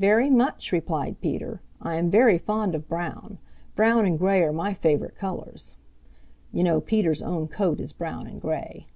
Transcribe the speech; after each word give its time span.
"Very 0.00 0.28
much," 0.28 0.72
replied 0.72 1.20
Peter. 1.20 1.60
"I 1.80 1.94
am 1.94 2.10
very 2.10 2.36
fond 2.36 2.74
of 2.74 2.88
brown. 2.88 3.38
Brown 3.76 4.04
and 4.04 4.18
gray 4.18 4.42
are 4.42 4.52
my 4.52 4.74
favorite 4.74 5.14
colors." 5.14 5.76
You 6.50 6.64
know 6.64 6.80
Peter's 6.80 7.22
own 7.22 7.46
coat 7.46 7.78
is 7.80 7.92
brown 7.92 8.26
and 8.26 8.40
gray. 8.40 8.88